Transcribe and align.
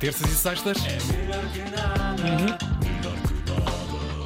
Terças 0.00 0.32
e 0.32 0.34
sextas. 0.34 0.78
Uhum. 0.78 2.56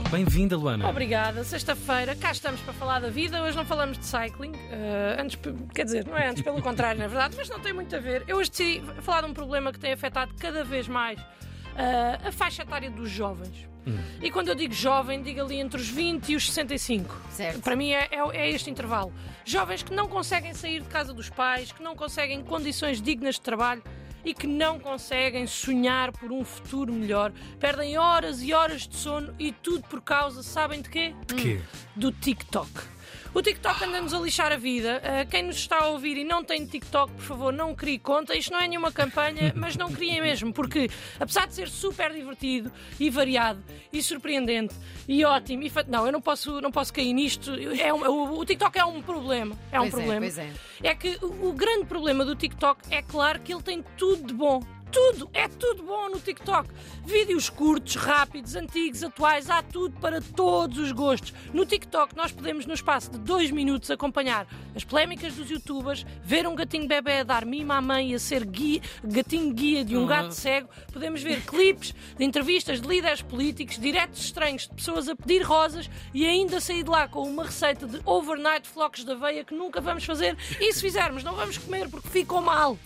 Bem-vinda, 0.09 0.57
Luana. 0.57 0.89
Obrigada. 0.89 1.43
Sexta-feira, 1.43 2.15
cá 2.15 2.31
estamos 2.31 2.61
para 2.61 2.73
falar 2.73 3.01
da 3.01 3.11
vida. 3.11 3.43
Hoje 3.43 3.57
não 3.57 3.65
falamos 3.65 3.99
de 3.99 4.07
cycling. 4.07 4.53
Uh, 4.53 5.21
antes, 5.21 5.37
quer 5.75 5.83
dizer, 5.83 6.07
não 6.07 6.17
é 6.17 6.29
antes, 6.29 6.45
pelo 6.45 6.63
contrário, 6.63 7.01
na 7.01 7.09
verdade, 7.09 7.35
mas 7.37 7.49
não 7.49 7.59
tem 7.59 7.73
muito 7.73 7.97
a 7.97 7.99
ver. 7.99 8.23
Eu 8.29 8.37
hoje 8.37 8.53
decidi 8.53 8.85
falar 9.03 9.23
de 9.23 9.27
um 9.27 9.35
problema 9.35 9.73
que 9.73 9.81
tem 9.81 9.93
afetado 9.93 10.33
cada 10.39 10.63
vez 10.63 10.87
mais 10.87 11.19
uh, 11.19 12.29
a 12.29 12.31
faixa 12.31 12.63
etária 12.63 12.89
dos 12.89 13.11
jovens. 13.11 13.69
Hum. 13.85 13.99
E 14.23 14.31
quando 14.31 14.51
eu 14.51 14.55
digo 14.55 14.73
jovem, 14.73 15.25
digo 15.25 15.41
ali 15.41 15.57
entre 15.57 15.81
os 15.81 15.89
20 15.89 16.29
e 16.29 16.37
os 16.37 16.47
65. 16.47 17.21
Certo. 17.31 17.61
Para 17.63 17.75
mim 17.75 17.91
é, 17.91 18.09
é, 18.13 18.37
é, 18.37 18.49
este 18.49 18.71
intervalo. 18.71 19.13
Jovens 19.45 19.83
que 19.83 19.93
não 19.93 20.07
conseguem 20.07 20.55
sair 20.55 20.83
de 20.83 20.89
casa 20.89 21.13
dos 21.13 21.29
pais, 21.29 21.73
que 21.73 21.83
não 21.83 21.97
conseguem 21.97 22.45
condições 22.45 23.03
dignas 23.03 23.35
de 23.35 23.41
trabalho 23.41 23.83
e 24.25 24.33
que 24.33 24.47
não 24.47 24.79
conseguem 24.79 25.47
sonhar 25.47 26.13
por 26.13 26.33
um 26.33 26.45
futuro 26.45 26.93
melhor. 26.93 27.33
Perdem 27.59 27.99
horas 27.99 28.43
e 28.43 28.53
horas 28.53 28.89
de 28.89 28.97
sono 28.97 29.35
e 29.39 29.53
tudo 29.53 29.83
por 29.89 30.01
causa, 30.01 30.43
sabem 30.43 30.81
de 30.81 30.89
quê? 30.89 31.15
De 31.27 31.35
quê? 31.35 31.61
Do 31.95 32.11
TikTok. 32.11 32.94
O 33.35 33.43
TikTok 33.43 33.85
anda-nos 33.85 34.15
a 34.15 34.19
lixar 34.19 34.53
a 34.53 34.57
vida. 34.57 35.03
Uh, 35.03 35.29
quem 35.29 35.43
nos 35.43 35.57
está 35.57 35.79
a 35.79 35.89
ouvir 35.89 36.17
e 36.17 36.25
não 36.25 36.45
tem 36.45 36.65
TikTok, 36.65 37.13
por 37.13 37.23
favor, 37.23 37.53
não 37.53 37.75
crie 37.75 37.99
conta. 37.99 38.37
Isto 38.37 38.53
não 38.53 38.61
é 38.61 38.69
nenhuma 38.69 38.93
campanha, 38.93 39.53
mas 39.57 39.77
não 39.77 39.91
criem 39.91 40.21
mesmo, 40.21 40.53
porque 40.53 40.89
apesar 41.19 41.47
de 41.47 41.55
ser 41.55 41.69
super 41.69 42.13
divertido 42.13 42.71
e 42.99 43.11
variado 43.11 43.63
e 43.93 44.03
surpreendente 44.03 44.75
e 45.09 45.25
ótimo, 45.25 45.63
e 45.63 45.73
não, 45.89 46.07
eu 46.07 46.13
não 46.13 46.21
posso, 46.21 46.61
não 46.61 46.71
posso 46.71 46.93
cair 46.93 47.13
nisto. 47.13 47.53
É 47.81 47.93
um, 47.93 48.07
o, 48.07 48.39
o, 48.39 48.45
TikTok 48.45 48.79
é 48.79 48.85
um 48.85 49.03
problema. 49.03 49.57
É 49.71 49.81
um 49.81 49.91
pois 49.91 50.05
problema. 50.05 50.27
É, 50.27 50.53
é. 50.83 50.89
é 50.91 50.95
que 50.95 51.19
o 51.23 51.53
grande 51.53 51.87
problema 51.87 52.25
do 52.25 52.35
TikTok 52.35 52.81
é 52.91 53.03
claro 53.03 53.41
que 53.41 53.53
ele 53.53 53.63
tem 53.63 53.85
tudo 53.97 54.27
de 54.27 54.35
bom 54.35 54.63
tudo, 54.95 55.29
é 55.35 55.49
tudo 55.49 55.83
bom 55.83 56.09
no 56.09 56.21
TikTok. 56.21 56.71
Vídeos 57.05 57.51
curtos, 57.51 57.97
rápidos, 57.97 58.55
antigos, 58.55 59.03
atuais, 59.03 59.51
há 59.51 59.61
tudo 59.61 59.99
para 59.99 60.21
todos 60.21 60.79
os 60.79 60.93
gostos. 60.93 61.35
No 61.53 61.67
TikTok 61.67 62.15
nós 62.15 62.31
podemos, 62.31 62.65
no 62.65 62.73
espaço 62.73 63.11
de 63.11 63.19
dois 63.19 63.51
minutos, 63.51 63.91
acompanhar 63.91 64.47
as 64.73 64.85
polémicas 64.85 65.35
dos 65.35 65.51
youtubers, 65.51 66.07
ver 66.23 66.47
um 66.47 66.55
gatinho 66.55 66.87
bebê 66.87 67.19
a 67.19 67.23
dar 67.25 67.45
mima 67.45 67.75
à 67.75 67.81
mãe 67.81 68.13
e 68.13 68.15
a 68.15 68.21
ser 68.21 68.45
guia, 68.45 68.81
gatinho 69.03 69.53
guia 69.53 69.85
de 69.85 69.97
um 69.97 70.07
gato 70.07 70.31
cego, 70.31 70.69
podemos 70.93 71.21
ver 71.21 71.43
clipes 71.45 71.93
de 72.17 72.25
entrevistas 72.25 72.81
de 72.81 72.87
líderes 72.87 73.21
políticos, 73.21 73.77
diretos 73.77 74.27
estranhos 74.27 74.69
de 74.69 74.75
pessoas 74.75 75.09
a 75.09 75.17
pedir 75.17 75.43
rosas 75.43 75.91
e 76.15 76.25
ainda 76.25 76.61
sair 76.61 76.85
de 76.85 76.91
lá 76.91 77.09
com 77.09 77.29
uma 77.29 77.43
receita 77.43 77.85
de 77.85 78.01
overnight 78.05 78.69
flocos 78.69 79.05
de 79.05 79.11
aveia 79.11 79.43
que 79.43 79.55
nunca 79.55 79.81
vamos 79.81 80.05
fazer 80.05 80.37
e 80.61 80.73
se 80.73 80.81
fizermos 80.81 81.25
não 81.25 81.35
vamos 81.35 81.59
comer 81.59 81.89
porque 81.89 82.09
ficou 82.09 82.41
mal. 82.41 82.79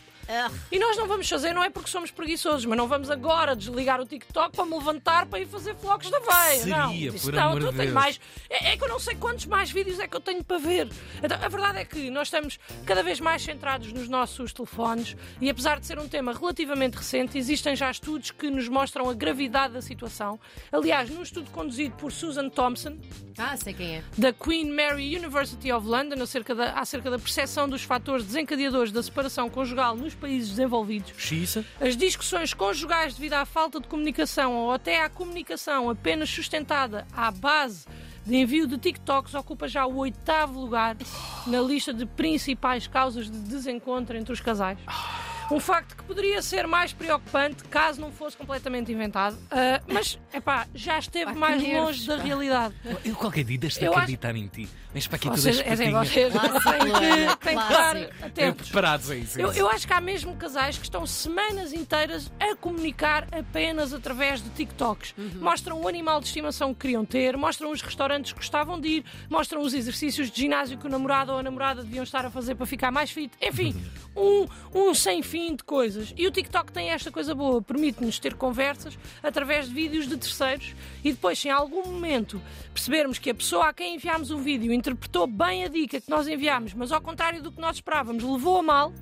E 0.71 0.79
nós 0.79 0.97
não 0.97 1.07
vamos 1.07 1.29
fazer, 1.29 1.53
não 1.53 1.65
é 1.65 1.71
porque 1.71 1.89
somos 1.89 2.11
preguiçosos, 2.11 2.65
mas 2.67 2.77
não 2.77 2.87
vamos 2.87 3.11
agora 3.11 3.57
desligar 3.57 4.01
o 4.01 4.07
TikTok 4.07 4.55
para 4.55 4.65
me 4.67 4.77
levantar 4.77 5.27
para 5.27 5.41
ir 5.41 5.47
fazer 5.47 5.75
flocos 5.77 6.11
da 6.11 6.19
veia. 6.19 6.59
Seria, 6.59 6.77
não, 6.77 7.19
por 7.19 7.33
não, 7.33 7.43
amor 7.43 7.61
tu 7.61 7.71
de 7.71 7.77
tens 7.77 7.85
Deus. 7.85 7.93
mais. 7.93 8.21
É, 8.51 8.73
é, 8.73 8.77
que 8.77 8.85
eu 8.85 8.89
não 8.89 8.99
sei 8.99 9.15
quantos 9.15 9.47
mais 9.47 9.71
vídeos 9.71 9.99
é 9.99 10.07
que 10.07 10.15
eu 10.15 10.21
tenho 10.21 10.45
para 10.45 10.59
ver. 10.59 10.89
Então, 11.23 11.39
a 11.43 11.49
verdade 11.49 11.79
é 11.79 11.85
que 11.85 12.11
nós 12.11 12.29
estamos 12.29 12.59
cada 12.85 13.03
vez 13.03 13.21
mais 13.21 13.43
centrados 13.43 13.93
nos 13.93 14.09
nossos 14.09 14.53
telefones 14.53 15.17
e 15.41 15.49
apesar 15.49 15.81
de 15.81 15.87
ser 15.87 15.99
um 15.99 16.09
tema 16.09 16.33
relativamente 16.33 16.97
recente, 16.97 17.39
existem 17.39 17.75
já 17.75 17.91
estudos 17.91 18.31
que 18.31 18.51
nos 18.51 18.69
mostram 18.69 19.09
a 19.09 19.15
gravidade 19.15 19.75
da 19.75 19.83
situação. 19.83 20.39
Aliás, 20.71 21.09
num 21.11 21.23
estudo 21.23 21.51
conduzido 21.51 21.95
por 21.97 22.13
Susan 22.13 22.49
Thompson, 22.49 22.99
ah, 23.39 23.57
sei 23.57 23.73
quem 23.73 23.97
é. 23.97 24.03
da 24.17 24.33
Queen 24.33 24.71
Mary 24.71 25.17
University 25.17 25.73
of 25.73 25.87
London 25.87 26.23
acerca 26.23 26.55
da, 26.55 26.73
acerca 26.73 27.11
da 27.11 27.19
percepção 27.19 27.69
dos 27.69 27.83
fatores 27.83 28.25
desencadeadores 28.25 28.93
da 28.93 29.03
separação 29.03 29.49
conjugal 29.49 29.97
nos 29.97 30.15
países 30.19 30.51
desenvolvidos. 30.51 31.13
As 31.81 31.97
discussões 31.97 32.53
conjugais 32.53 33.15
devido 33.15 33.35
à 33.35 33.45
falta 33.45 33.81
de 33.81 33.89
comunicação 33.89 34.55
ou 34.55 34.73
até 34.73 35.03
à 35.03 35.09
comunicação 35.09 35.89
apenas 35.89 36.29
sustentada 36.29 37.07
à 37.13 37.31
base 37.31 37.87
de 38.29 38.37
envio 38.37 38.67
de 38.67 38.77
TikToks 38.77 39.35
ocupa 39.35 39.67
já 39.67 39.87
o 39.87 39.97
oitavo 39.97 40.61
lugar 40.61 40.97
na 41.47 41.63
lista 41.63 41.95
de 41.95 42.05
principais 42.05 42.87
causas 42.87 43.31
de 43.31 43.39
desencontro 43.39 44.19
entre 44.19 44.33
os 44.33 44.41
casais. 44.41 44.79
Um 45.51 45.59
facto 45.61 45.97
que 45.97 46.03
poderia 46.05 46.43
ser 46.43 46.67
mais 46.67 46.93
preocupante 46.93 47.65
caso 47.65 48.01
não 48.01 48.13
fosse 48.13 48.37
completamente 48.37 48.93
inventado. 48.93 49.35
Uh, 49.35 49.83
mas, 49.93 50.19
epá, 50.33 50.67
já 50.75 50.99
esteve 50.99 51.33
Pá, 51.33 51.39
mais 51.39 51.63
longe 51.63 52.07
da 52.07 52.17
realidade. 52.17 52.75
Eu 53.05 53.15
qualquer 53.17 53.45
dia 53.45 53.59
deixo 53.59 53.79
de 53.79 53.87
Eu 53.87 53.93
acho- 53.93 54.01
acreditar 54.01 54.37
em 54.37 54.47
ti. 54.49 54.69
Vens 54.93 55.07
para 55.07 55.17
aqui 55.17 55.29
Vocês, 55.29 55.57
todas 55.59 55.71
é 55.71 55.73
assim, 55.75 55.91
vocês 55.93 56.33
têm 56.33 56.41
que, 56.41 57.45
têm 57.45 57.57
que 57.59 57.63
estar 57.63 57.97
atentos. 58.27 58.69
preparados 58.69 59.11
a 59.11 59.17
isso. 59.17 59.39
Eu, 59.39 59.53
eu 59.53 59.69
acho 59.69 59.87
que 59.87 59.93
há 59.93 60.01
mesmo 60.01 60.35
casais 60.37 60.79
que 60.79 60.85
estão 60.85 61.07
semanas 61.07 61.75
inteiras 61.75 62.33
a 62.41 62.57
comunicar 62.57 63.27
apenas 63.31 63.93
através 63.93 64.43
de 64.43 64.49
TikToks. 64.51 65.15
Mostram 65.41 65.81
o 65.83 65.87
animal 65.89 66.21
de 66.21 66.27
estimação 66.29 66.73
que 66.73 66.81
queriam 66.81 67.05
ter, 67.05 67.37
mostram 67.37 67.71
os 67.71 67.83
restaurantes 67.83 68.33
que 68.33 68.39
gostavam 68.39 68.81
de 68.81 68.89
ir, 68.89 69.05
mostram 69.29 69.61
os 69.61 69.75
exercícios 69.75 70.31
de 70.31 70.41
ginásio 70.41 70.79
que 70.79 70.87
o 70.87 70.91
namorado 70.91 71.33
ou 71.33 71.39
a 71.39 71.43
namorada 71.43 71.83
deviam 71.83 72.03
estar 72.03 72.25
a 72.25 72.31
fazer 72.31 72.55
para 72.55 72.65
ficar 72.67 72.91
mais 72.91 73.11
fit. 73.11 73.31
Enfim, 73.43 73.77
um, 74.17 74.47
um 74.75 74.95
sem 74.95 75.23
fim 75.23 75.38
de 75.47 75.63
coisas. 75.63 76.13
E 76.17 76.27
o 76.27 76.31
TikTok 76.31 76.73
tem 76.73 76.91
esta 76.91 77.11
coisa 77.11 77.35
boa, 77.35 77.63
permite-nos 77.63 78.19
ter 78.19 78.35
conversas 78.35 78.99
através 79.23 79.69
de 79.69 79.75
vídeos 79.75 80.09
de 80.09 80.17
terceiros 80.17 80.75
e 81.05 81.13
depois, 81.13 81.39
se 81.39 81.49
em 81.49 81.51
algum 81.51 81.85
momento 81.85 82.41
percebermos 82.73 83.19
que 83.19 83.31
a 83.31 83.35
pessoa 83.35 83.69
a 83.69 83.73
quem 83.73 83.95
enviámos 83.95 84.31
o 84.31 84.39
vídeo 84.39 84.73
interpretou 84.73 85.27
bem 85.27 85.65
a 85.65 85.69
dica 85.69 86.01
que 86.01 86.11
nós 86.11 86.27
enviámos, 86.27 86.75
mas 86.75 86.93
ao 86.93 87.01
contrário 87.01 87.43
do 87.43 87.53
que 87.53 87.61
nós 87.61 87.77
esperávamos, 87.77 88.23
levou 88.23 88.59
a 88.59 88.63
mal, 88.63 88.93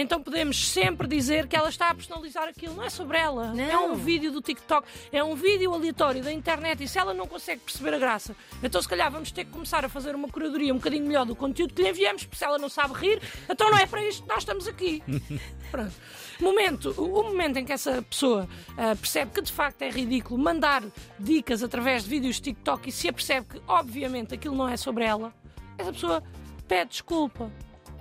então 0.00 0.22
podemos 0.22 0.68
sempre 0.68 1.08
dizer 1.08 1.46
que 1.46 1.56
ela 1.56 1.68
está 1.68 1.90
a 1.90 1.94
personalizar 1.94 2.48
aquilo. 2.48 2.74
Não 2.74 2.84
é 2.84 2.90
sobre 2.90 3.18
ela. 3.18 3.52
Não. 3.52 3.64
É 3.64 3.78
um 3.78 3.94
vídeo 3.94 4.30
do 4.30 4.40
TikTok. 4.40 4.86
É 5.10 5.22
um 5.24 5.34
vídeo 5.34 5.72
aleatório 5.74 6.22
da 6.22 6.32
internet. 6.32 6.84
E 6.84 6.88
se 6.88 6.98
ela 6.98 7.12
não 7.12 7.26
consegue 7.26 7.60
perceber 7.62 7.94
a 7.94 7.98
graça, 7.98 8.36
então 8.62 8.80
se 8.80 8.88
calhar 8.88 9.10
vamos 9.10 9.32
ter 9.32 9.44
que 9.44 9.50
começar 9.50 9.84
a 9.84 9.88
fazer 9.88 10.14
uma 10.14 10.28
curadoria 10.28 10.72
um 10.72 10.76
bocadinho 10.76 11.06
melhor 11.06 11.26
do 11.26 11.34
conteúdo 11.34 11.74
que 11.74 11.82
lhe 11.82 11.90
enviamos, 11.90 12.24
porque 12.24 12.36
se 12.36 12.44
ela 12.44 12.58
não 12.58 12.68
sabe 12.68 12.94
rir, 12.94 13.20
então 13.48 13.70
não 13.70 13.78
é 13.78 13.86
para 13.86 14.04
isto 14.04 14.22
que 14.22 14.28
nós 14.28 14.38
estamos 14.38 14.68
aqui. 14.68 15.02
Pronto. 15.70 15.92
Momento, 16.40 16.94
o 16.96 17.24
momento 17.24 17.56
em 17.56 17.64
que 17.64 17.72
essa 17.72 18.00
pessoa 18.00 18.48
ah, 18.76 18.94
percebe 18.94 19.32
que 19.32 19.42
de 19.42 19.52
facto 19.52 19.82
é 19.82 19.90
ridículo 19.90 20.40
mandar 20.40 20.84
dicas 21.18 21.64
através 21.64 22.04
de 22.04 22.10
vídeos 22.10 22.36
de 22.36 22.42
TikTok 22.42 22.88
e 22.88 22.92
se 22.92 23.08
apercebe 23.08 23.46
que, 23.48 23.62
obviamente, 23.66 24.34
aquilo 24.34 24.54
não 24.54 24.68
é 24.68 24.76
sobre 24.76 25.04
ela, 25.04 25.34
essa 25.76 25.92
pessoa 25.92 26.22
pede 26.68 26.90
desculpa 26.90 27.50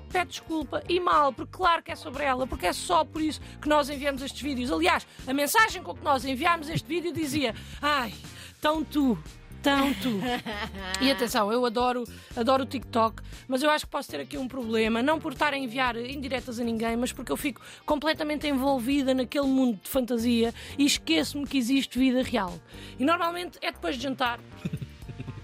pede 0.07 0.31
desculpa 0.31 0.83
e 0.87 0.99
mal, 0.99 1.31
porque 1.33 1.55
claro 1.55 1.83
que 1.83 1.91
é 1.91 1.95
sobre 1.95 2.23
ela, 2.23 2.47
porque 2.47 2.65
é 2.65 2.73
só 2.73 3.03
por 3.03 3.21
isso 3.21 3.41
que 3.61 3.67
nós 3.67 3.89
enviamos 3.89 4.21
estes 4.21 4.41
vídeos. 4.41 4.71
Aliás, 4.71 5.05
a 5.25 5.33
mensagem 5.33 5.83
com 5.83 5.93
que 5.93 6.03
nós 6.03 6.25
enviámos 6.25 6.69
este 6.69 6.87
vídeo 6.87 7.13
dizia: 7.13 7.53
Ai, 7.81 8.13
tão 8.61 8.83
tu. 8.83 9.17
Tão 9.61 9.93
tu. 9.95 10.19
E 11.01 11.11
atenção, 11.11 11.51
eu 11.51 11.65
adoro, 11.65 12.05
adoro 12.35 12.63
o 12.63 12.65
TikTok, 12.65 13.21
mas 13.47 13.61
eu 13.61 13.69
acho 13.69 13.85
que 13.85 13.91
posso 13.91 14.09
ter 14.09 14.19
aqui 14.19 14.37
um 14.37 14.47
problema, 14.47 15.03
não 15.03 15.19
por 15.19 15.33
estar 15.33 15.53
a 15.53 15.57
enviar 15.57 15.95
indiretas 15.95 16.59
a 16.59 16.63
ninguém, 16.63 16.95
mas 16.95 17.11
porque 17.11 17.31
eu 17.31 17.37
fico 17.37 17.61
completamente 17.85 18.47
envolvida 18.47 19.13
naquele 19.13 19.45
mundo 19.45 19.79
de 19.83 19.89
fantasia 19.89 20.53
e 20.77 20.85
esqueço-me 20.85 21.45
que 21.45 21.57
existe 21.57 21.99
vida 21.99 22.23
real. 22.23 22.57
E 22.97 23.05
normalmente 23.05 23.57
é 23.61 23.71
depois 23.71 23.95
de 23.95 24.03
jantar. 24.03 24.39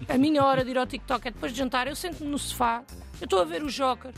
A 0.10 0.18
minha 0.18 0.44
hora 0.44 0.66
de 0.66 0.72
ir 0.72 0.78
ao 0.78 0.86
TikTok 0.86 1.28
é 1.28 1.32
depois 1.32 1.54
de 1.54 1.58
jantar. 1.58 1.88
Eu 1.88 1.96
sento-me 1.96 2.30
no 2.30 2.38
sofá, 2.38 2.84
eu 3.22 3.26
estou 3.26 3.40
a 3.40 3.46
ver 3.46 3.64
o 3.64 3.70
Joker, 3.70 4.12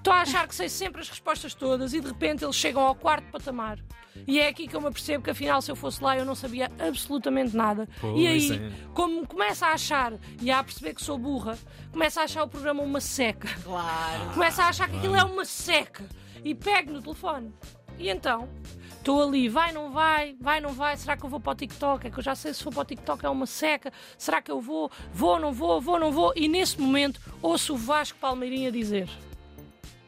estou 0.00 0.14
a 0.14 0.22
achar 0.22 0.48
que 0.48 0.54
sei 0.54 0.68
sempre 0.68 1.02
as 1.02 1.08
respostas 1.08 1.54
todas 1.54 1.92
e 1.92 2.00
de 2.00 2.08
repente 2.08 2.42
eles 2.42 2.56
chegam 2.56 2.82
ao 2.82 2.94
quarto 2.94 3.30
patamar. 3.30 3.78
E 4.26 4.40
é 4.40 4.48
aqui 4.48 4.66
que 4.66 4.74
eu 4.74 4.80
me 4.80 4.88
apercebo 4.88 5.22
que 5.22 5.30
afinal, 5.30 5.62
se 5.62 5.70
eu 5.70 5.76
fosse 5.76 6.02
lá, 6.02 6.16
eu 6.16 6.24
não 6.24 6.34
sabia 6.34 6.70
absolutamente 6.78 7.56
nada. 7.56 7.88
Pois 8.00 8.18
e 8.18 8.26
aí, 8.26 8.52
é. 8.52 8.72
como 8.94 9.26
começa 9.26 9.66
a 9.66 9.72
achar 9.72 10.14
e 10.40 10.50
a 10.50 10.62
perceber 10.62 10.94
que 10.94 11.02
sou 11.02 11.18
burra, 11.18 11.58
começa 11.92 12.20
a 12.20 12.24
achar 12.24 12.42
o 12.42 12.48
programa 12.48 12.82
uma 12.82 13.00
seca. 13.00 13.48
Claro. 13.62 14.34
Começa 14.34 14.64
a 14.64 14.68
achar 14.68 14.88
que 14.88 14.96
aquilo 14.96 15.16
é 15.16 15.24
uma 15.24 15.44
seca. 15.44 16.04
E 16.42 16.54
pego 16.54 16.92
no 16.92 17.02
telefone. 17.02 17.52
E 17.98 18.08
então, 18.08 18.48
estou 18.92 19.22
ali, 19.22 19.48
vai, 19.48 19.72
não 19.72 19.90
vai, 19.90 20.34
vai, 20.40 20.60
não 20.60 20.70
vai, 20.70 20.96
será 20.96 21.16
que 21.16 21.24
eu 21.24 21.28
vou 21.28 21.38
para 21.38 21.52
o 21.52 21.54
TikTok? 21.54 22.06
É 22.06 22.10
que 22.10 22.18
eu 22.18 22.22
já 22.22 22.34
sei 22.34 22.54
se 22.54 22.62
for 22.62 22.72
para 22.72 22.82
o 22.82 22.84
TikTok 22.84 23.26
é 23.26 23.28
uma 23.28 23.46
seca, 23.46 23.92
será 24.16 24.40
que 24.40 24.50
eu 24.50 24.60
vou, 24.60 24.90
vou, 25.12 25.38
não 25.38 25.52
vou, 25.52 25.80
vou, 25.80 26.00
não 26.00 26.10
vou? 26.10 26.32
E 26.34 26.48
nesse 26.48 26.80
momento 26.80 27.20
ouço 27.42 27.74
o 27.74 27.76
Vasco 27.76 28.18
Palmeirinha 28.18 28.72
dizer: 28.72 29.08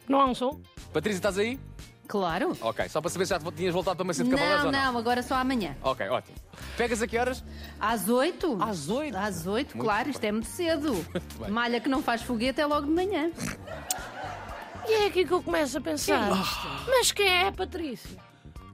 Não 0.09 0.21
há 0.21 0.27
um 0.27 0.35
som? 0.35 0.61
Patrícia, 0.93 1.19
estás 1.19 1.39
aí? 1.39 1.59
Claro. 2.09 2.57
Ok, 2.61 2.89
só 2.89 3.01
para 3.01 3.11
saber 3.11 3.25
se 3.27 3.31
já 3.31 3.39
tinhas 3.53 3.73
voltado 3.73 3.97
para 3.97 4.05
uma 4.05 4.13
de 4.13 4.23
cavaleiros 4.25 4.59
Não, 4.59 4.67
ou 4.67 4.73
não. 4.73 4.93
não, 4.93 4.99
agora 4.99 5.23
só 5.23 5.37
amanhã. 5.37 5.75
Ok, 5.83 6.07
ótimo. 6.09 6.37
Pegas 6.77 7.01
a 7.01 7.07
que 7.07 7.17
horas? 7.17 7.43
Às 7.81 8.09
oito. 8.09 8.59
Às 8.61 8.89
oito? 8.91 9.17
Às 9.17 9.47
oito, 9.47 9.77
Muito 9.77 9.85
claro, 9.85 10.05
bem. 10.05 10.11
isto 10.13 10.25
é 10.25 10.33
muito 10.33 10.49
cedo. 10.49 10.93
bem. 11.41 11.51
Malha 11.51 11.81
que 11.81 11.89
não 11.89 12.03
faz 12.03 12.21
foguete 12.23 12.61
é 12.61 12.67
logo 12.67 12.87
de 12.87 12.93
manhã. 12.93 13.31
E 14.87 14.93
é 14.93 15.07
aqui 15.07 15.25
que 15.25 15.33
eu 15.33 15.43
começo 15.43 15.79
a 15.79 15.81
pensar: 15.81 16.29
Mas 16.87 17.13
quem 17.13 17.27
é 17.29 17.49
a 17.49 17.53
Patrícia? 17.53 18.19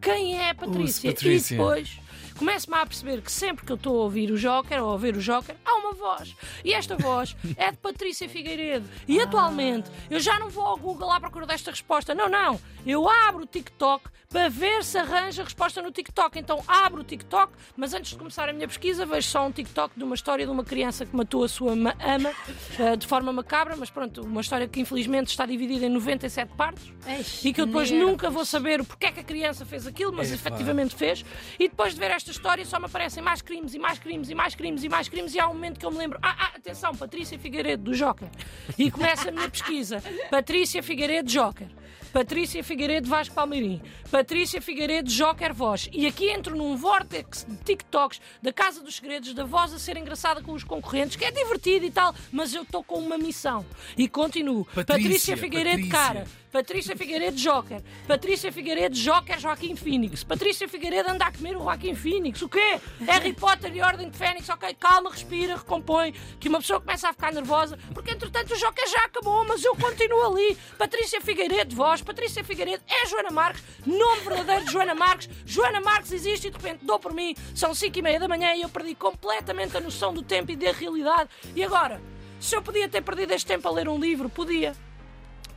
Quem 0.00 0.36
é 0.36 0.50
a 0.50 0.54
Patrícia? 0.54 1.12
Patrícia. 1.12 1.54
E 1.54 1.58
depois 1.58 2.00
começo-me 2.38 2.76
a 2.76 2.86
perceber 2.86 3.20
que 3.20 3.30
sempre 3.32 3.66
que 3.66 3.72
eu 3.72 3.76
estou 3.76 4.00
a 4.00 4.04
ouvir 4.04 4.30
o 4.30 4.38
Joker 4.38 4.82
ou 4.82 4.94
a 4.94 4.96
ver 4.96 5.16
o 5.16 5.20
Joker, 5.20 5.56
há 5.64 5.74
uma 5.74 5.92
voz. 5.92 6.34
E 6.64 6.72
esta 6.72 6.96
voz 6.96 7.36
é 7.56 7.70
de 7.70 7.76
Patrícia 7.78 8.28
Figueiredo. 8.28 8.88
E 9.06 9.20
atualmente 9.20 9.90
eu 10.10 10.20
já 10.20 10.38
não 10.38 10.48
vou 10.48 10.64
ao 10.64 10.76
Google 10.76 11.10
à 11.12 11.20
procura 11.20 11.46
desta 11.46 11.70
resposta. 11.70 12.14
Não, 12.14 12.28
não. 12.28 12.60
Eu 12.86 13.08
abro 13.08 13.42
o 13.42 13.46
TikTok 13.46 14.04
para 14.30 14.48
ver 14.50 14.84
se 14.84 14.96
arranja 14.98 15.42
a 15.42 15.44
resposta 15.44 15.82
no 15.82 15.90
TikTok. 15.90 16.38
Então 16.38 16.62
abro 16.68 17.00
o 17.00 17.04
TikTok, 17.04 17.52
mas 17.76 17.92
antes 17.94 18.12
de 18.12 18.18
começar 18.18 18.48
a 18.48 18.52
minha 18.52 18.68
pesquisa, 18.68 19.04
vejo 19.04 19.28
só 19.28 19.46
um 19.46 19.50
TikTok 19.52 19.94
de 19.96 20.04
uma 20.04 20.14
história 20.14 20.44
de 20.46 20.50
uma 20.52 20.64
criança 20.64 21.04
que 21.04 21.14
matou 21.16 21.44
a 21.44 21.48
sua 21.48 21.74
ma- 21.74 21.94
ama 22.00 22.30
eh, 22.78 22.96
de 22.96 23.06
forma 23.06 23.32
macabra, 23.32 23.74
mas 23.76 23.90
pronto, 23.90 24.22
uma 24.22 24.40
história 24.40 24.68
que 24.68 24.80
infelizmente 24.80 25.28
está 25.28 25.44
dividida 25.46 25.86
em 25.86 25.88
97 25.88 26.52
partes 26.54 26.92
Eish, 27.06 27.44
e 27.44 27.52
que 27.52 27.60
eu 27.60 27.66
depois 27.66 27.90
nunca 27.90 28.28
vou 28.30 28.44
saber 28.44 28.80
o 28.80 28.84
porquê 28.84 29.06
é 29.06 29.12
que 29.12 29.20
a 29.20 29.24
criança 29.24 29.64
fez 29.64 29.86
aquilo, 29.86 30.12
mas 30.12 30.30
Epá. 30.30 30.48
efetivamente 30.50 30.94
fez. 30.94 31.24
E 31.58 31.68
depois 31.68 31.94
de 31.94 32.00
ver 32.00 32.10
esta 32.10 32.27
história 32.30 32.64
só 32.64 32.78
me 32.78 32.86
aparecem 32.86 33.22
mais 33.22 33.42
crimes 33.42 33.74
e 33.74 33.78
mais 33.78 33.98
crimes 33.98 34.30
e 34.30 34.34
mais 34.34 34.54
crimes 34.54 34.84
e 34.84 34.88
mais 34.88 35.08
crimes 35.08 35.34
e 35.34 35.40
há 35.40 35.48
um 35.48 35.54
momento 35.54 35.78
que 35.78 35.86
eu 35.86 35.90
me 35.90 35.98
lembro, 35.98 36.18
ah, 36.22 36.36
ah 36.38 36.52
atenção, 36.56 36.94
Patrícia 36.94 37.38
Figueiredo 37.38 37.84
do 37.84 37.94
Joker. 37.94 38.28
E 38.76 38.90
começa 38.90 39.28
a 39.28 39.32
minha 39.32 39.48
pesquisa. 39.48 40.02
Patrícia 40.30 40.82
Figueiredo 40.82 41.28
Joker. 41.28 41.68
Patrícia 42.12 42.64
Figueiredo 42.64 43.08
Vasco 43.08 43.34
Palmeirim, 43.34 43.80
Patrícia 44.10 44.60
Figueiredo 44.60 45.10
Joker 45.10 45.52
Voz. 45.52 45.88
E 45.92 46.06
aqui 46.06 46.30
entro 46.30 46.56
num 46.56 46.76
vórtex 46.76 47.44
de 47.48 47.56
TikToks 47.56 48.20
da 48.42 48.52
Casa 48.52 48.82
dos 48.82 48.96
Segredos, 48.96 49.34
da 49.34 49.44
voz 49.44 49.72
a 49.72 49.78
ser 49.78 49.96
engraçada 49.96 50.42
com 50.42 50.52
os 50.52 50.64
concorrentes, 50.64 51.16
que 51.16 51.24
é 51.24 51.30
divertido 51.30 51.84
e 51.84 51.90
tal, 51.90 52.14
mas 52.32 52.54
eu 52.54 52.62
estou 52.62 52.82
com 52.82 52.98
uma 52.98 53.18
missão. 53.18 53.64
E 53.96 54.08
continuo. 54.08 54.64
Patrícia, 54.74 55.36
Figueiredo 55.36 55.88
Patrícia. 55.88 55.90
Cara, 55.90 56.26
Patrícia 56.50 56.96
Figueiredo 56.96 57.36
Joker. 57.36 57.82
Patrícia 58.06 58.50
Figueiredo 58.50 58.94
Joker 58.96 59.38
Joaquim 59.38 59.76
Phoenix. 59.76 60.24
Patrícia 60.24 60.66
Figueiredo 60.66 61.10
anda 61.10 61.26
a 61.26 61.32
comer 61.32 61.56
o 61.56 61.60
Joaquim 61.60 61.94
Phoenix. 61.94 62.40
O 62.40 62.48
quê? 62.48 62.80
Harry 63.06 63.34
Potter 63.34 63.74
e 63.76 63.82
Ordem 63.82 64.08
de 64.08 64.16
Fênix. 64.16 64.48
Ok, 64.48 64.74
calma, 64.80 65.10
respira, 65.10 65.56
recompõe. 65.56 66.14
Que 66.40 66.48
uma 66.48 66.58
pessoa 66.58 66.80
começa 66.80 67.08
a 67.08 67.12
ficar 67.12 67.32
nervosa. 67.32 67.78
Porque 67.92 68.12
entretanto 68.12 68.54
o 68.54 68.56
Joker 68.56 68.88
já 68.88 69.04
acabou, 69.04 69.44
mas 69.46 69.62
eu 69.62 69.76
continuo 69.76 70.32
ali. 70.32 70.56
Patrícia 70.78 71.20
Figueiredo, 71.20 71.76
voz. 71.76 71.87
Patrícia 71.96 72.44
Figueiredo 72.44 72.82
é 72.86 73.06
Joana 73.06 73.30
Marques. 73.30 73.62
Nome 73.86 74.20
verdadeiro 74.20 74.64
de 74.66 74.72
Joana 74.72 74.94
Marques. 74.94 75.28
Joana 75.46 75.80
Marques 75.80 76.12
existe 76.12 76.48
e 76.48 76.50
de 76.50 76.56
repente 76.56 76.84
dou 76.84 76.98
por 76.98 77.14
mim. 77.14 77.34
São 77.54 77.74
5 77.74 77.98
e 77.98 78.02
meia 78.02 78.20
da 78.20 78.28
manhã 78.28 78.54
e 78.54 78.60
eu 78.60 78.68
perdi 78.68 78.94
completamente 78.94 79.76
a 79.76 79.80
noção 79.80 80.12
do 80.12 80.22
tempo 80.22 80.52
e 80.52 80.56
da 80.56 80.70
realidade. 80.70 81.30
E 81.56 81.64
agora? 81.64 82.00
Se 82.38 82.54
eu 82.54 82.62
podia 82.62 82.88
ter 82.88 83.02
perdido 83.02 83.32
este 83.32 83.46
tempo 83.46 83.66
a 83.66 83.70
ler 83.70 83.88
um 83.88 83.98
livro, 83.98 84.28
podia. 84.28 84.76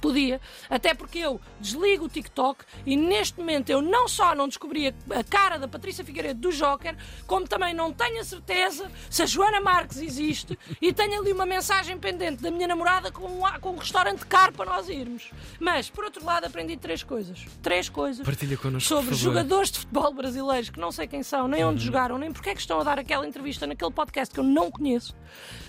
Podia, 0.01 0.41
até 0.69 0.93
porque 0.93 1.19
eu 1.19 1.39
desligo 1.59 2.05
o 2.05 2.09
TikTok 2.09 2.65
e 2.85 2.97
neste 2.97 3.39
momento 3.39 3.69
eu 3.69 3.81
não 3.81 4.07
só 4.07 4.33
não 4.33 4.47
descobri 4.47 4.87
a 4.87 5.23
cara 5.23 5.59
da 5.59 5.67
Patrícia 5.67 6.03
Figueiredo 6.03 6.39
do 6.39 6.51
Joker, 6.51 6.95
como 7.27 7.47
também 7.47 7.73
não 7.73 7.93
tenho 7.93 8.19
a 8.19 8.23
certeza 8.23 8.91
se 9.09 9.21
a 9.21 9.25
Joana 9.25 9.61
Marques 9.61 9.99
existe 9.99 10.57
e 10.81 10.91
tenho 10.91 11.21
ali 11.21 11.31
uma 11.31 11.45
mensagem 11.45 11.97
pendente 11.97 12.41
da 12.41 12.49
minha 12.49 12.67
namorada 12.67 13.11
com 13.11 13.27
um, 13.27 13.41
com 13.61 13.71
um 13.73 13.77
restaurante 13.77 14.25
caro 14.25 14.51
para 14.53 14.65
nós 14.65 14.89
irmos. 14.89 15.29
Mas, 15.59 15.89
por 15.89 16.03
outro 16.03 16.25
lado, 16.25 16.45
aprendi 16.45 16.75
três 16.77 17.03
coisas. 17.03 17.45
Três 17.61 17.87
coisas 17.87 18.25
connosco, 18.57 18.87
sobre 18.87 19.15
jogadores 19.15 19.71
de 19.71 19.79
futebol 19.79 20.13
brasileiros 20.13 20.69
que 20.69 20.79
não 20.79 20.91
sei 20.91 21.07
quem 21.07 21.21
são, 21.23 21.47
nem 21.47 21.63
onde 21.63 21.83
jogaram, 21.83 22.17
nem 22.17 22.31
porque 22.31 22.49
é 22.49 22.53
que 22.55 22.61
estão 22.61 22.79
a 22.79 22.83
dar 22.83 22.97
aquela 22.97 23.27
entrevista 23.27 23.67
naquele 23.67 23.91
podcast 23.91 24.33
que 24.33 24.39
eu 24.39 24.43
não 24.43 24.71
conheço. 24.71 25.15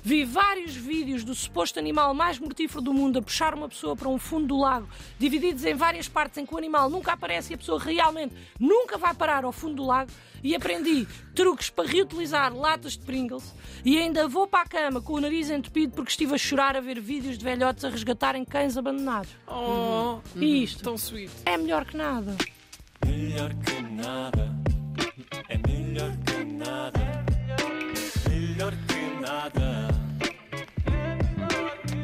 Vi 0.03 0.25
vários 0.25 0.75
vídeos 0.75 1.25
do 1.25 1.35
suposto 1.35 1.79
animal 1.79 2.15
mais 2.15 2.39
mortífero 2.39 2.81
do 2.81 2.93
mundo 2.93 3.19
a 3.19 3.23
puxar 3.23 3.55
uma 3.55 3.69
pessoa 3.69 3.95
para 3.95 4.09
um 4.09 4.19
fundo 4.23 4.47
do 4.47 4.59
lago, 4.59 4.89
divididos 5.19 5.65
em 5.65 5.75
várias 5.75 6.09
partes 6.09 6.39
em 6.39 6.47
que 6.47 6.55
o 6.55 6.59
animal 6.59 6.89
nunca 6.89 7.13
aparece 7.13 7.53
e 7.53 7.55
a 7.55 7.59
pessoa 7.59 7.79
realmente 7.79 8.35
nunca 8.59 8.97
vai 8.97 9.13
parar 9.13 9.45
ao 9.45 9.53
fundo 9.53 9.75
do 9.77 9.85
lago. 9.85 10.11
E 10.43 10.57
aprendi 10.57 11.07
truques 11.37 11.71
para 11.71 11.89
reutilizar 11.89 12.53
latas 12.53 12.95
de 12.95 13.05
Pringles 13.05 13.55
e 13.85 13.97
ainda 13.97 14.27
vou 14.27 14.47
para 14.47 14.63
a 14.63 14.67
cama 14.67 15.01
com 15.01 15.13
o 15.13 15.21
nariz 15.21 15.49
entupido 15.51 15.95
porque 15.95 16.11
estive 16.11 16.35
a 16.35 16.39
chorar 16.39 16.77
a 16.77 16.81
ver 16.81 17.01
vídeos 17.01 17.39
de 17.39 17.45
velhotes 17.45 17.85
a 17.85 17.89
resgatarem 17.89 18.45
cães 18.45 18.77
abandonados. 18.77 19.31
Oh, 19.47 20.19
e 20.35 20.65
isto 20.65 20.83
tão 20.83 20.95
sweet. 20.97 21.31
é 21.45 21.57
melhor 21.57 21.85
que 21.85 21.97
nada. 21.97 22.37
Melhor 23.07 23.51
que 23.55 23.83
nada. 23.83 24.53
É 25.49 25.59
melhor 25.59 26.11
que 26.27 26.45
nada. 26.45 27.02